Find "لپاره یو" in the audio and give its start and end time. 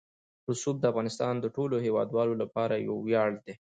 2.43-2.95